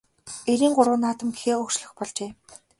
[0.51, 2.29] Эрийн гурван наадам гэхээ өөрчлөх болжээ.